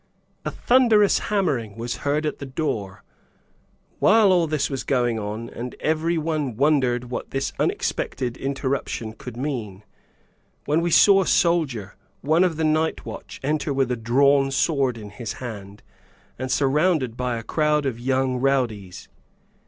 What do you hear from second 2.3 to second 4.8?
the door, while all this